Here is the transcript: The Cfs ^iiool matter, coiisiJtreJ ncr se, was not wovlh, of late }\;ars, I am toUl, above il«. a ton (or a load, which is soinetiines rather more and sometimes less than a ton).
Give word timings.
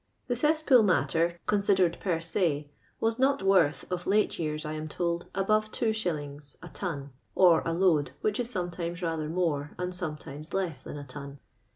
The 0.25 0.33
Cfs 0.33 0.63
^iiool 0.65 0.83
matter, 0.83 1.37
coiisiJtreJ 1.47 1.99
ncr 2.01 2.23
se, 2.23 2.71
was 2.99 3.19
not 3.19 3.41
wovlh, 3.41 3.85
of 3.91 4.07
late 4.07 4.39
}\;ars, 4.39 4.65
I 4.65 4.73
am 4.73 4.87
toUl, 4.87 5.25
above 5.35 5.69
il«. 5.79 6.39
a 6.63 6.69
ton 6.69 7.11
(or 7.35 7.61
a 7.63 7.71
load, 7.71 8.09
which 8.21 8.39
is 8.39 8.51
soinetiines 8.51 9.03
rather 9.03 9.29
more 9.29 9.75
and 9.77 9.93
sometimes 9.93 10.55
less 10.55 10.81
than 10.81 10.97
a 10.97 11.03
ton). 11.03 11.37